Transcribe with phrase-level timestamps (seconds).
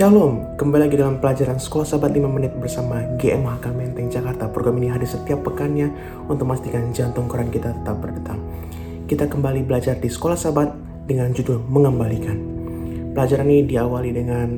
[0.00, 4.48] Shalom, kembali lagi dalam pelajaran Sekolah Sahabat 5 Menit bersama GMHK Menteng Jakarta.
[4.48, 5.92] Program ini hadir setiap pekannya
[6.24, 8.40] untuk memastikan jantung koran kita tetap berdetak.
[9.04, 10.72] Kita kembali belajar di Sekolah Sahabat
[11.04, 12.32] dengan judul Mengembalikan.
[13.12, 14.56] Pelajaran ini diawali dengan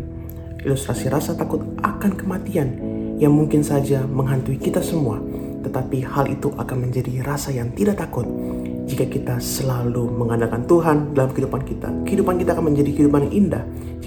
[0.62, 2.78] ilustrasi rasa takut akan kematian
[3.18, 5.18] yang mungkin saja menghantui kita semua.
[5.66, 8.30] Tetapi hal itu akan menjadi rasa yang tidak takut
[8.86, 11.90] jika kita selalu mengandalkan Tuhan dalam kehidupan kita.
[12.06, 13.66] Kehidupan kita akan menjadi kehidupan yang indah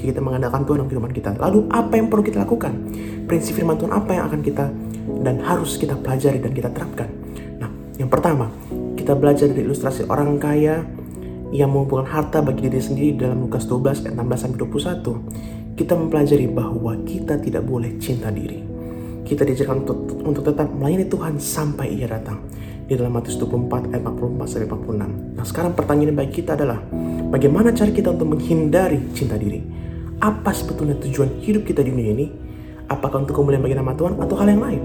[0.10, 1.30] kita mengandalkan Tuhan dalam kehidupan kita.
[1.42, 2.74] Lalu apa yang perlu kita lakukan?
[3.26, 4.66] Prinsip firman Tuhan apa yang akan kita
[5.26, 7.10] dan harus kita pelajari dan kita terapkan?
[7.58, 8.50] Nah, yang pertama,
[8.96, 10.86] kita belajar dari ilustrasi orang kaya
[11.54, 15.76] yang mengumpulkan harta bagi diri sendiri dalam Lukas 12 ayat 16 sampai 21.
[15.76, 18.64] Kita mempelajari bahwa kita tidak boleh cinta diri.
[19.26, 22.46] Kita diajarkan untuk, untuk tetap melayani Tuhan sampai ia datang
[22.86, 25.38] di dalam Matius 24 ayat 44 sampai 46.
[25.38, 26.80] Nah, sekarang pertanyaan bagi kita adalah
[27.34, 29.62] bagaimana cara kita untuk menghindari cinta diri?
[30.24, 32.28] Apa sebetulnya tujuan hidup kita di dunia ini?
[32.88, 34.82] Apakah untuk kemuliaan bagi nama Tuhan atau hal yang lain?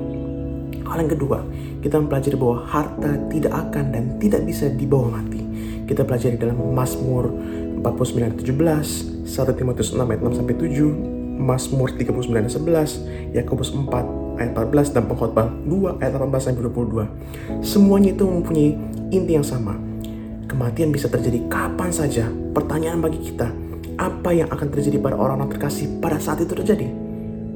[0.89, 1.39] Hal yang kedua,
[1.84, 5.39] kita mempelajari bahwa harta tidak akan dan tidak bisa dibawa mati.
[5.87, 7.31] Kita pelajari dalam Mazmur
[7.78, 13.87] 49 17, 1 Timotius 6 ayat 6 sampai 7, Mazmur 39 ayat 11, Yakobus 4
[14.42, 17.06] ayat 14 dan pengkhotbah 2 ayat 18 sampai 22.
[17.62, 18.75] Semuanya itu mempunyai
[19.15, 19.78] inti yang sama.
[20.50, 22.27] Kematian bisa terjadi kapan saja.
[22.50, 23.47] Pertanyaan bagi kita,
[24.01, 26.89] apa yang akan terjadi pada orang-orang terkasih pada saat itu terjadi?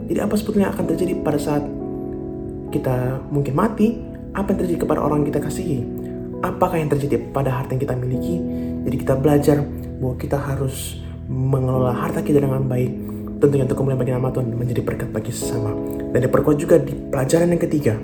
[0.05, 1.65] Jadi apa sebetulnya akan terjadi pada saat
[2.69, 3.97] kita mungkin mati?
[4.37, 5.81] Apa yang terjadi kepada orang yang kita kasihi?
[6.45, 8.37] Apakah yang terjadi pada harta yang kita miliki?
[8.85, 9.65] Jadi kita belajar
[9.97, 12.93] bahwa kita harus mengelola harta kita dengan baik
[13.41, 15.73] tentunya untuk kemuliaan bagi nama Tuhan menjadi berkat bagi sesama
[16.13, 17.97] dan diperkuat juga di pelajaran yang ketiga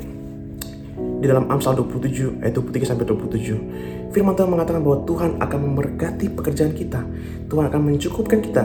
[1.20, 6.26] di dalam Amsal 27 ayat 23 sampai 27 firman Tuhan mengatakan bahwa Tuhan akan memberkati
[6.34, 7.00] pekerjaan kita.
[7.46, 8.64] Tuhan akan mencukupkan kita.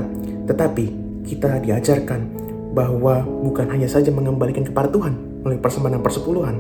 [0.50, 0.86] Tetapi
[1.26, 2.22] kita diajarkan
[2.76, 6.56] bahwa bukan hanya saja mengembalikan kepada Tuhan melalui persembahan dan persepuluhan,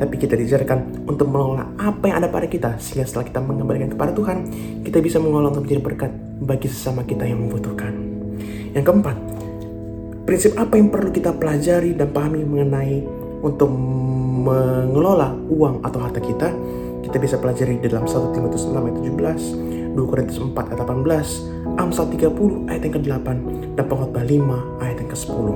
[0.00, 4.16] tapi kita diajarkan untuk mengelola apa yang ada pada kita, sehingga setelah kita mengembalikan kepada
[4.16, 4.48] Tuhan,
[4.80, 7.92] kita bisa mengelola untuk menjadi berkat bagi sesama kita yang membutuhkan.
[8.72, 9.16] Yang keempat,
[10.24, 13.68] prinsip apa yang perlu kita pelajari dan pahami mengenai untuk
[14.40, 16.48] mengelola uang atau harta kita
[17.00, 22.06] kita bisa pelajari dalam 1 Timotius 6 ayat 17 2 Korintus 4 ayat 18 Amsal
[22.12, 23.26] 30 ayat yang ke-8
[23.74, 25.46] dan pengkhotbah 5 ayat yang ke-10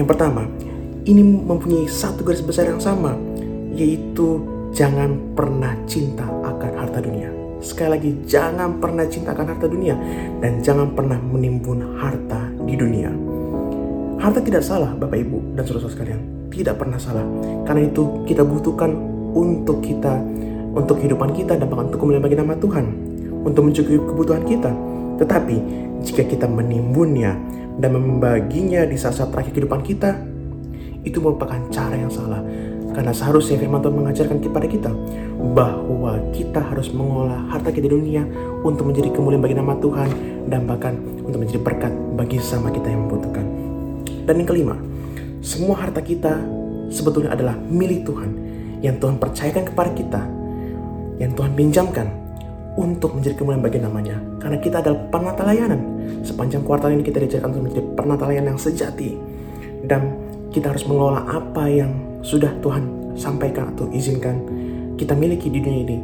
[0.00, 0.48] yang pertama
[1.04, 3.16] ini mempunyai satu garis besar yang sama
[3.74, 4.42] yaitu
[4.74, 7.30] jangan pernah cinta akan harta dunia.
[7.60, 9.94] Sekali lagi jangan pernah cinta akan harta dunia
[10.40, 13.12] dan jangan pernah menimbun harta di dunia.
[14.20, 16.39] Harta tidak salah, Bapak Ibu dan saudara-saudara sekalian.
[16.50, 17.24] Tidak pernah salah.
[17.64, 18.90] Karena itu kita butuhkan
[19.30, 20.18] untuk kita,
[20.74, 22.84] untuk kehidupan kita dan bahkan untuk kemuliaan bagi nama Tuhan.
[23.46, 24.70] Untuk mencukupi kebutuhan kita.
[25.22, 25.56] Tetapi
[26.04, 27.38] jika kita menimbunnya
[27.78, 30.18] dan membaginya di saat-saat terakhir kehidupan kita,
[31.06, 32.44] itu merupakan cara yang salah.
[32.90, 34.90] Karena seharusnya firman Tuhan mengajarkan kepada kita
[35.54, 38.26] bahwa kita harus mengolah harta kita di dunia
[38.66, 40.08] untuk menjadi kemuliaan bagi nama Tuhan
[40.50, 43.46] dan bahkan untuk menjadi berkat bagi sama kita yang membutuhkan.
[44.26, 44.74] Dan yang kelima,
[45.40, 46.36] semua harta kita
[46.92, 48.30] sebetulnya adalah milik Tuhan
[48.84, 50.22] yang Tuhan percayakan kepada kita,
[51.20, 52.08] yang Tuhan pinjamkan
[52.76, 54.16] untuk menjadi kemuliaan bagi namanya.
[54.40, 55.80] Karena kita adalah penata layanan.
[56.24, 59.16] Sepanjang kuartal ini kita diajarkan untuk menjadi penata layanan yang sejati.
[59.84, 60.16] Dan
[60.52, 64.44] kita harus mengelola apa yang sudah Tuhan sampaikan atau izinkan
[64.96, 65.98] kita miliki di dunia ini.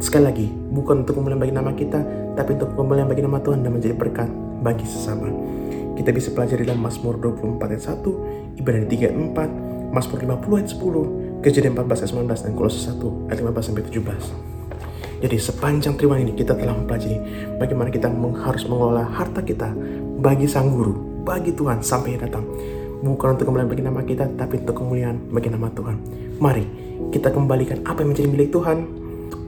[0.00, 2.00] Sekali lagi, bukan untuk kemuliaan bagi nama kita,
[2.38, 4.30] tapi untuk kemuliaan bagi nama Tuhan dan menjadi berkat
[4.62, 5.30] bagi sesama.
[5.98, 9.16] Kita bisa pelajari dalam Mazmur 24 ayat 1, Ibrani 3 ayat
[9.90, 13.82] 4, Mazmur 50 ayat 10, Kejadian 14 ayat 19 dan Kolose 1 ayat 15 sampai
[13.86, 14.58] 17.
[15.18, 17.18] Jadi sepanjang triwan ini kita telah mempelajari
[17.58, 18.10] bagaimana kita
[18.42, 19.70] harus mengelola harta kita
[20.18, 22.42] bagi sang guru, bagi Tuhan sampai datang.
[23.02, 25.96] Bukan untuk kemuliaan bagi nama kita, tapi untuk kemuliaan bagi nama Tuhan.
[26.42, 26.64] Mari
[27.14, 28.78] kita kembalikan apa yang menjadi milik Tuhan,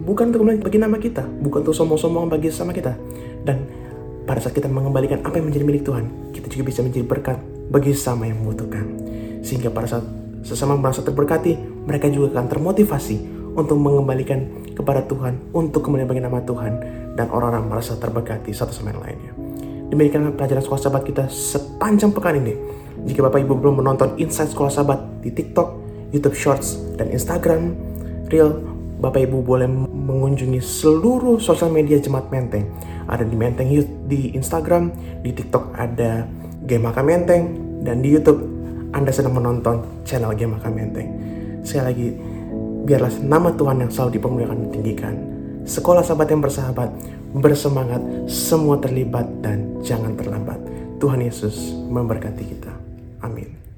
[0.06, 2.94] bukan untuk kemuliaan bagi nama kita, bukan untuk sombong-sombong bagi sama kita.
[3.42, 3.66] Dan
[4.30, 7.90] pada saat kita mengembalikan apa yang menjadi milik Tuhan, kita juga bisa menjadi berkat bagi
[7.90, 8.86] sesama yang membutuhkan.
[9.42, 10.06] Sehingga pada saat
[10.46, 13.16] sesama merasa terberkati, mereka juga akan termotivasi
[13.58, 16.72] untuk mengembalikan kepada Tuhan untuk kemudian bagi nama Tuhan
[17.18, 19.32] dan orang-orang merasa terberkati satu sama yang lainnya.
[19.90, 22.54] Demikian pelajaran sekolah sahabat kita sepanjang pekan ini.
[23.10, 25.74] Jika Bapak Ibu belum menonton Insight Sekolah Sahabat di TikTok,
[26.14, 27.74] YouTube Shorts, dan Instagram
[28.30, 28.62] Real,
[29.00, 32.69] Bapak Ibu boleh mengunjungi seluruh sosial media Jemaat Menteng
[33.08, 33.73] ada di Menteng
[34.06, 34.93] di Instagram,
[35.25, 36.29] di TikTok ada
[36.69, 38.44] Game Maka Menteng, dan di YouTube
[38.93, 41.08] Anda sedang menonton channel Game Maka Menteng.
[41.64, 42.08] Sekali lagi,
[42.87, 45.14] biarlah nama Tuhan yang selalu dipemuliakan dan ditinggikan.
[45.64, 46.91] Sekolah sahabat yang bersahabat,
[47.37, 50.61] bersemangat, semua terlibat dan jangan terlambat.
[51.00, 52.73] Tuhan Yesus memberkati kita.
[53.25, 53.69] Amin.